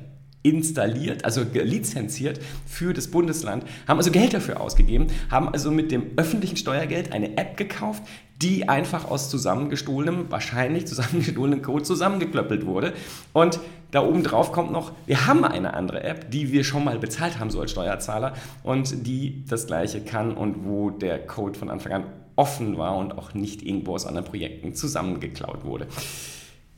installiert, 0.46 1.24
also 1.24 1.42
lizenziert 1.52 2.40
für 2.66 2.94
das 2.94 3.08
Bundesland, 3.08 3.64
haben 3.88 3.98
also 3.98 4.12
Geld 4.12 4.32
dafür 4.32 4.60
ausgegeben, 4.60 5.08
haben 5.28 5.48
also 5.48 5.72
mit 5.72 5.90
dem 5.90 6.12
öffentlichen 6.16 6.56
Steuergeld 6.56 7.12
eine 7.12 7.36
App 7.36 7.56
gekauft, 7.56 8.04
die 8.40 8.68
einfach 8.68 9.10
aus 9.10 9.28
zusammengestohlenem, 9.28 10.30
wahrscheinlich 10.30 10.86
zusammengestohlenem 10.86 11.62
Code 11.62 11.82
zusammengeklöppelt 11.82 12.64
wurde. 12.64 12.92
Und 13.32 13.58
da 13.90 14.04
oben 14.04 14.22
drauf 14.22 14.52
kommt 14.52 14.70
noch, 14.70 14.92
wir 15.06 15.26
haben 15.26 15.44
eine 15.44 15.74
andere 15.74 16.04
App, 16.04 16.30
die 16.30 16.52
wir 16.52 16.62
schon 16.62 16.84
mal 16.84 16.98
bezahlt 16.98 17.40
haben, 17.40 17.50
so 17.50 17.60
als 17.60 17.72
Steuerzahler, 17.72 18.34
und 18.62 19.06
die 19.06 19.44
das 19.48 19.66
gleiche 19.66 20.00
kann 20.00 20.36
und 20.36 20.64
wo 20.64 20.90
der 20.90 21.26
Code 21.26 21.58
von 21.58 21.70
Anfang 21.70 21.92
an 21.92 22.04
offen 22.36 22.76
war 22.78 22.96
und 22.96 23.18
auch 23.18 23.34
nicht 23.34 23.62
irgendwo 23.62 23.94
aus 23.94 24.06
anderen 24.06 24.26
Projekten 24.26 24.74
zusammengeklaut 24.74 25.64
wurde. 25.64 25.88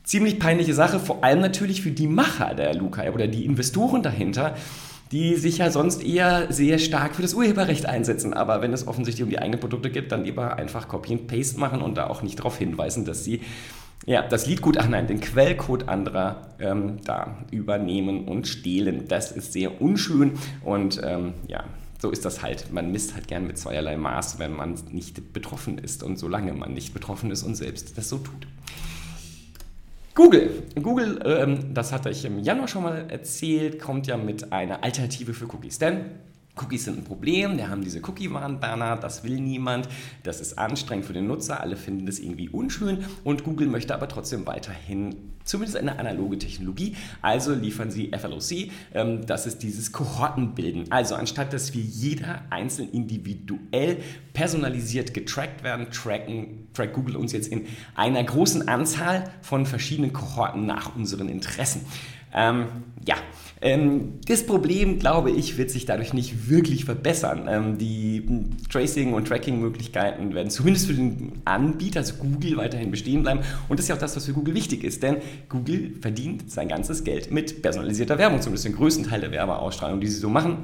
Ziemlich 0.08 0.38
peinliche 0.38 0.72
Sache, 0.72 1.00
vor 1.00 1.22
allem 1.22 1.42
natürlich 1.42 1.82
für 1.82 1.90
die 1.90 2.06
Macher 2.06 2.54
der 2.54 2.72
Luca 2.72 3.02
oder 3.10 3.26
die 3.26 3.44
Investoren 3.44 4.02
dahinter, 4.02 4.56
die 5.12 5.36
sich 5.36 5.58
ja 5.58 5.70
sonst 5.70 6.02
eher 6.02 6.50
sehr 6.50 6.78
stark 6.78 7.14
für 7.14 7.20
das 7.20 7.34
Urheberrecht 7.34 7.84
einsetzen. 7.84 8.32
Aber 8.32 8.62
wenn 8.62 8.72
es 8.72 8.88
offensichtlich 8.88 9.22
um 9.22 9.28
die 9.28 9.38
eigenen 9.38 9.60
Produkte 9.60 9.90
geht, 9.90 10.10
dann 10.10 10.24
lieber 10.24 10.56
einfach 10.56 10.88
Copy 10.88 11.12
and 11.12 11.26
Paste 11.26 11.60
machen 11.60 11.82
und 11.82 11.98
da 11.98 12.06
auch 12.06 12.22
nicht 12.22 12.38
darauf 12.38 12.56
hinweisen, 12.56 13.04
dass 13.04 13.22
sie 13.22 13.42
ja, 14.06 14.26
das 14.26 14.46
Liedgut, 14.46 14.78
ach 14.78 14.88
nein, 14.88 15.08
den 15.08 15.20
Quellcode 15.20 15.90
anderer 15.90 16.54
ähm, 16.58 16.96
da 17.04 17.44
übernehmen 17.50 18.28
und 18.28 18.48
stehlen. 18.48 19.08
Das 19.08 19.30
ist 19.30 19.52
sehr 19.52 19.82
unschön 19.82 20.38
und 20.64 21.02
ähm, 21.04 21.34
ja, 21.48 21.64
so 22.00 22.10
ist 22.10 22.24
das 22.24 22.42
halt. 22.42 22.72
Man 22.72 22.90
misst 22.92 23.14
halt 23.14 23.28
gern 23.28 23.46
mit 23.46 23.58
zweierlei 23.58 23.98
Maß, 23.98 24.38
wenn 24.38 24.56
man 24.56 24.74
nicht 24.90 25.34
betroffen 25.34 25.76
ist 25.76 26.02
und 26.02 26.18
solange 26.18 26.54
man 26.54 26.72
nicht 26.72 26.94
betroffen 26.94 27.30
ist 27.30 27.42
und 27.42 27.56
selbst 27.56 27.98
das 27.98 28.08
so 28.08 28.16
tut. 28.16 28.46
Google. 30.18 30.64
Google, 30.82 31.20
ähm, 31.24 31.74
das 31.74 31.92
hatte 31.92 32.10
ich 32.10 32.24
im 32.24 32.40
Januar 32.40 32.66
schon 32.66 32.82
mal 32.82 33.08
erzählt, 33.08 33.78
kommt 33.78 34.08
ja 34.08 34.16
mit 34.16 34.52
einer 34.52 34.82
Alternative 34.82 35.32
für 35.32 35.44
Cookies. 35.44 35.78
Denn 35.78 36.06
Cookies 36.60 36.84
sind 36.84 36.98
ein 36.98 37.04
Problem, 37.04 37.56
wir 37.56 37.68
haben 37.68 37.82
diese 37.82 38.00
Cookie-Warnbanner, 38.00 38.96
das 38.96 39.24
will 39.24 39.40
niemand, 39.40 39.88
das 40.22 40.40
ist 40.40 40.58
anstrengend 40.58 41.06
für 41.06 41.12
den 41.12 41.26
Nutzer, 41.26 41.60
alle 41.60 41.76
finden 41.76 42.06
das 42.06 42.18
irgendwie 42.18 42.48
unschön 42.48 43.04
und 43.24 43.44
Google 43.44 43.68
möchte 43.68 43.94
aber 43.94 44.08
trotzdem 44.08 44.46
weiterhin 44.46 45.16
zumindest 45.48 45.78
eine 45.78 45.98
analoge 45.98 46.38
Technologie, 46.38 46.94
also 47.22 47.54
liefern 47.54 47.90
sie 47.90 48.10
FLOC, 48.16 48.70
ähm, 48.94 49.26
das 49.26 49.46
ist 49.46 49.62
dieses 49.62 49.92
Kohortenbilden. 49.92 50.92
Also 50.92 51.14
anstatt 51.14 51.52
dass 51.52 51.74
wir 51.74 51.82
jeder 51.82 52.42
einzeln 52.50 52.90
individuell 52.90 53.98
personalisiert 54.34 55.14
getrackt 55.14 55.64
werden, 55.64 55.90
tracken, 55.90 56.68
trackt 56.74 56.92
Google 56.92 57.16
uns 57.16 57.32
jetzt 57.32 57.48
in 57.48 57.66
einer 57.94 58.22
großen 58.22 58.68
Anzahl 58.68 59.30
von 59.40 59.66
verschiedenen 59.66 60.12
Kohorten 60.12 60.66
nach 60.66 60.94
unseren 60.94 61.28
Interessen. 61.28 61.86
Ähm, 62.34 62.66
ja, 63.06 63.16
ähm, 63.60 64.20
das 64.26 64.46
Problem, 64.46 64.98
glaube 64.98 65.30
ich, 65.30 65.58
wird 65.58 65.70
sich 65.70 65.86
dadurch 65.86 66.12
nicht 66.12 66.48
wirklich 66.48 66.84
verbessern. 66.84 67.48
Ähm, 67.48 67.78
die 67.78 68.24
Tracing- 68.70 69.14
und 69.14 69.26
Tracking-Möglichkeiten 69.26 70.34
werden 70.34 70.50
zumindest 70.50 70.86
für 70.86 70.94
den 70.94 71.40
Anbieter, 71.44 72.00
also 72.00 72.14
Google, 72.14 72.56
weiterhin 72.56 72.90
bestehen 72.90 73.22
bleiben. 73.22 73.40
Und 73.68 73.78
das 73.78 73.84
ist 73.84 73.88
ja 73.88 73.94
auch 73.96 74.00
das, 74.00 74.14
was 74.14 74.26
für 74.26 74.32
Google 74.32 74.54
wichtig 74.54 74.84
ist, 74.84 75.02
denn 75.02 75.16
Google 75.48 75.94
verdient 76.00 76.50
sein 76.50 76.68
ganzes 76.68 77.02
Geld 77.02 77.30
mit 77.30 77.62
personalisierter 77.62 78.18
Werbung, 78.18 78.40
zumindest 78.40 78.66
den 78.66 78.76
größten 78.76 79.06
Teil 79.06 79.20
der 79.20 79.32
Werbeausstrahlung, 79.32 80.00
die 80.00 80.06
sie 80.06 80.18
so 80.18 80.28
machen. 80.28 80.58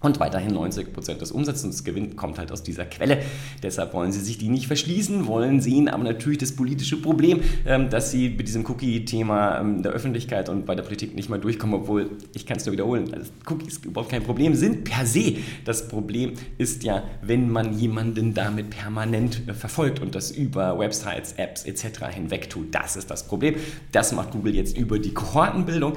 Und 0.00 0.20
weiterhin 0.20 0.52
90% 0.52 1.14
des 1.14 1.32
Umsatzes 1.32 1.64
und 1.64 1.72
des 1.72 1.82
Gewinns 1.82 2.16
kommt 2.16 2.38
halt 2.38 2.52
aus 2.52 2.62
dieser 2.62 2.84
Quelle. 2.84 3.22
Deshalb 3.62 3.94
wollen 3.94 4.12
sie 4.12 4.20
sich 4.20 4.36
die 4.36 4.50
nicht 4.50 4.66
verschließen, 4.66 5.26
wollen 5.26 5.62
sehen 5.62 5.88
aber 5.88 6.04
natürlich 6.04 6.36
das 6.36 6.52
politische 6.52 7.00
Problem, 7.00 7.40
ähm, 7.64 7.88
dass 7.88 8.10
sie 8.10 8.28
mit 8.28 8.46
diesem 8.46 8.66
Cookie-Thema 8.66 9.58
ähm, 9.60 9.82
der 9.82 9.92
Öffentlichkeit 9.92 10.50
und 10.50 10.66
bei 10.66 10.74
der 10.74 10.82
Politik 10.82 11.14
nicht 11.14 11.30
mal 11.30 11.40
durchkommen, 11.40 11.80
obwohl, 11.80 12.10
ich 12.34 12.44
kann 12.44 12.58
es 12.58 12.66
nur 12.66 12.74
wiederholen, 12.74 13.12
also 13.14 13.30
Cookies 13.48 13.78
überhaupt 13.78 14.10
kein 14.10 14.22
Problem 14.22 14.54
sind 14.54 14.84
per 14.84 15.06
se. 15.06 15.36
Das 15.64 15.88
Problem 15.88 16.34
ist 16.58 16.84
ja, 16.84 17.02
wenn 17.22 17.50
man 17.50 17.78
jemanden 17.78 18.34
damit 18.34 18.68
permanent 18.68 19.48
äh, 19.48 19.54
verfolgt 19.54 20.02
und 20.02 20.14
das 20.14 20.30
über 20.30 20.78
Websites, 20.78 21.32
Apps 21.38 21.64
etc. 21.64 22.04
hinweg 22.10 22.50
tut. 22.50 22.74
Das 22.74 22.96
ist 22.96 23.10
das 23.10 23.26
Problem. 23.26 23.54
Das 23.92 24.12
macht 24.12 24.32
Google 24.32 24.54
jetzt 24.54 24.76
über 24.76 24.98
die 24.98 25.14
Kohortenbildung. 25.14 25.94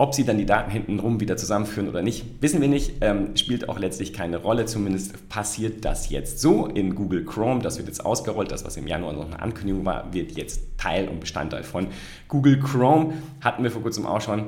Ob 0.00 0.14
sie 0.14 0.24
dann 0.24 0.38
die 0.38 0.46
Daten 0.46 0.70
hintenrum 0.70 1.20
wieder 1.20 1.36
zusammenführen 1.36 1.86
oder 1.86 2.00
nicht, 2.00 2.24
wissen 2.40 2.62
wir 2.62 2.68
nicht. 2.68 2.94
Ähm, 3.02 3.36
spielt 3.36 3.68
auch 3.68 3.78
letztlich 3.78 4.14
keine 4.14 4.38
Rolle. 4.38 4.64
Zumindest 4.64 5.28
passiert 5.28 5.84
das 5.84 6.08
jetzt 6.08 6.40
so 6.40 6.64
in 6.64 6.94
Google 6.94 7.26
Chrome. 7.26 7.60
Das 7.60 7.76
wird 7.76 7.86
jetzt 7.86 8.06
ausgerollt. 8.06 8.50
Das, 8.50 8.64
was 8.64 8.78
im 8.78 8.86
Januar 8.86 9.12
noch 9.12 9.26
eine 9.26 9.42
Ankündigung 9.42 9.84
war, 9.84 10.10
wird 10.14 10.32
jetzt 10.32 10.62
Teil 10.78 11.06
und 11.06 11.20
Bestandteil 11.20 11.64
von 11.64 11.88
Google 12.28 12.58
Chrome. 12.60 13.12
Hatten 13.42 13.62
wir 13.62 13.70
vor 13.70 13.82
kurzem 13.82 14.06
auch 14.06 14.22
schon. 14.22 14.46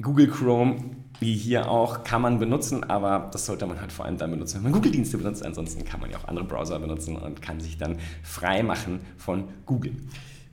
Google 0.00 0.28
Chrome, 0.28 0.76
wie 1.18 1.34
hier 1.34 1.68
auch, 1.68 2.04
kann 2.04 2.22
man 2.22 2.38
benutzen, 2.38 2.84
aber 2.84 3.28
das 3.32 3.46
sollte 3.46 3.66
man 3.66 3.80
halt 3.80 3.90
vor 3.90 4.04
allem 4.04 4.18
dann 4.18 4.30
benutzen, 4.30 4.58
wenn 4.58 4.70
man 4.70 4.72
Google-Dienste 4.72 5.18
benutzt. 5.18 5.44
Ansonsten 5.44 5.84
kann 5.84 5.98
man 5.98 6.12
ja 6.12 6.18
auch 6.18 6.28
andere 6.28 6.44
Browser 6.44 6.78
benutzen 6.78 7.16
und 7.16 7.42
kann 7.42 7.58
sich 7.58 7.76
dann 7.76 7.98
frei 8.22 8.62
machen 8.62 9.00
von 9.16 9.48
Google. 9.66 9.96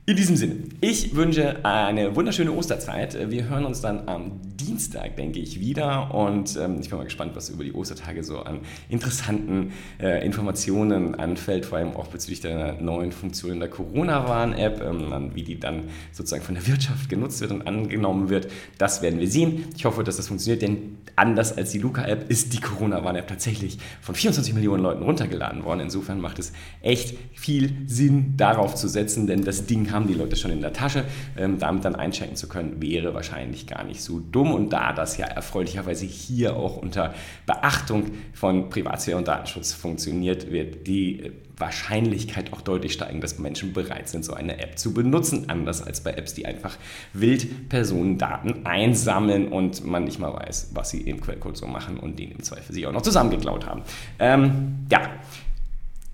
In 0.08 0.16
diesem 0.16 0.36
Sinne, 0.36 0.56
ich 0.80 1.14
wünsche 1.16 1.62
eine 1.66 2.16
wunderschöne 2.16 2.50
Osterzeit. 2.52 3.30
Wir 3.30 3.46
hören 3.50 3.66
uns 3.66 3.82
dann 3.82 4.08
am 4.08 4.40
Dienstag, 4.56 5.16
denke 5.16 5.38
ich, 5.38 5.60
wieder. 5.60 6.14
Und 6.14 6.56
ähm, 6.56 6.78
ich 6.80 6.88
bin 6.88 6.96
mal 6.96 7.04
gespannt, 7.04 7.32
was 7.34 7.50
über 7.50 7.62
die 7.62 7.74
Ostertage 7.74 8.24
so 8.24 8.38
an 8.38 8.60
interessanten 8.88 9.72
äh, 10.00 10.24
Informationen 10.24 11.14
anfällt, 11.14 11.66
vor 11.66 11.76
allem 11.76 11.94
auch 11.94 12.06
bezüglich 12.06 12.40
der 12.40 12.80
neuen 12.80 13.12
Funktionen 13.12 13.60
der 13.60 13.68
Corona-Warn-App, 13.68 14.80
ähm, 14.80 15.32
wie 15.34 15.42
die 15.42 15.60
dann 15.60 15.82
sozusagen 16.10 16.42
von 16.42 16.54
der 16.54 16.66
Wirtschaft 16.66 17.10
genutzt 17.10 17.42
wird 17.42 17.50
und 17.50 17.66
angenommen 17.66 18.30
wird. 18.30 18.50
Das 18.78 19.02
werden 19.02 19.20
wir 19.20 19.28
sehen. 19.28 19.66
Ich 19.76 19.84
hoffe, 19.84 20.04
dass 20.04 20.16
das 20.16 20.28
funktioniert, 20.28 20.62
denn 20.62 20.96
anders 21.16 21.54
als 21.54 21.72
die 21.72 21.80
Luca-App 21.80 22.30
ist 22.30 22.54
die 22.54 22.60
Corona-Warn-App 22.60 23.28
tatsächlich 23.28 23.76
von 24.00 24.14
24 24.14 24.54
Millionen 24.54 24.82
Leuten 24.82 25.02
runtergeladen 25.02 25.64
worden. 25.64 25.80
Insofern 25.80 26.18
macht 26.18 26.38
es 26.38 26.54
echt 26.80 27.14
viel 27.34 27.72
Sinn, 27.86 28.38
darauf 28.38 28.74
zu 28.74 28.88
setzen, 28.88 29.26
denn 29.26 29.42
das 29.44 29.66
Ding 29.66 29.92
hat 29.92 29.97
haben 29.98 30.06
die 30.06 30.14
Leute 30.14 30.36
schon 30.36 30.52
in 30.52 30.60
der 30.60 30.72
Tasche. 30.72 31.04
Ähm, 31.36 31.58
damit 31.58 31.84
dann 31.84 31.96
einchecken 31.96 32.36
zu 32.36 32.48
können, 32.48 32.80
wäre 32.80 33.14
wahrscheinlich 33.14 33.66
gar 33.66 33.84
nicht 33.84 34.00
so 34.00 34.20
dumm. 34.20 34.52
Und 34.52 34.72
da 34.72 34.92
das 34.92 35.16
ja 35.16 35.26
erfreulicherweise 35.26 36.06
hier 36.06 36.56
auch 36.56 36.76
unter 36.76 37.14
Beachtung 37.46 38.04
von 38.32 38.70
Privatsphäre 38.70 39.18
und 39.18 39.26
Datenschutz 39.26 39.72
funktioniert, 39.72 40.52
wird 40.52 40.86
die 40.86 41.20
äh, 41.20 41.32
Wahrscheinlichkeit 41.56 42.52
auch 42.52 42.60
deutlich 42.60 42.92
steigen, 42.92 43.20
dass 43.20 43.40
Menschen 43.40 43.72
bereit 43.72 44.08
sind, 44.08 44.24
so 44.24 44.32
eine 44.32 44.60
App 44.60 44.78
zu 44.78 44.94
benutzen. 44.94 45.50
Anders 45.50 45.82
als 45.82 46.00
bei 46.00 46.12
Apps, 46.12 46.34
die 46.34 46.46
einfach 46.46 46.76
wild 47.12 47.68
Personendaten 47.68 48.64
einsammeln 48.64 49.48
und 49.48 49.84
man 49.84 50.04
nicht 50.04 50.20
mal 50.20 50.32
weiß, 50.32 50.70
was 50.74 50.90
sie 50.90 51.00
im 51.00 51.20
Quellcode 51.20 51.56
so 51.56 51.66
machen 51.66 51.98
und 51.98 52.20
den 52.20 52.30
im 52.30 52.42
Zweifel 52.44 52.72
sich 52.72 52.86
auch 52.86 52.92
noch 52.92 53.02
zusammengeklaut 53.02 53.66
haben. 53.66 53.82
Ähm, 54.20 54.86
ja, 54.90 55.00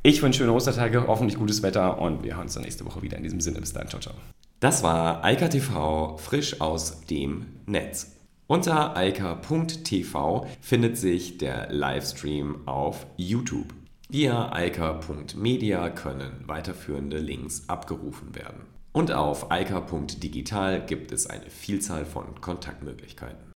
ich 0.05 0.23
wünsche 0.23 0.39
schöne 0.39 0.53
Ostertage, 0.53 1.07
hoffentlich 1.07 1.39
gutes 1.39 1.63
Wetter 1.63 1.99
und 1.99 2.23
wir 2.23 2.35
hören 2.35 2.43
uns 2.43 2.55
dann 2.55 2.63
nächste 2.63 2.85
Woche 2.85 3.01
wieder. 3.01 3.17
In 3.17 3.23
diesem 3.23 3.41
Sinne, 3.41 3.61
bis 3.61 3.73
dann, 3.73 3.89
ciao, 3.89 4.01
ciao. 4.01 4.15
Das 4.61 4.83
war 4.83 5.25
Eika 5.25 5.49
TV 5.49 6.19
frisch 6.19 6.61
aus 6.61 7.07
dem 7.07 7.47
Netz. 7.65 8.13
Unter 8.47 8.95
eika.tv 8.95 10.47
findet 10.61 10.99
sich 10.99 11.39
der 11.39 11.73
Livestream 11.73 12.69
auf 12.69 13.07
YouTube. 13.17 13.73
Via 14.11 14.53
eika.media 14.53 15.89
können 15.89 16.33
weiterführende 16.47 17.17
Links 17.17 17.65
abgerufen 17.69 18.35
werden. 18.35 18.67
Und 18.93 19.11
auf 19.11 19.51
eika.digital 19.51 20.85
gibt 20.85 21.13
es 21.13 21.27
eine 21.27 21.49
Vielzahl 21.49 22.05
von 22.05 22.43
Kontaktmöglichkeiten. 22.43 23.54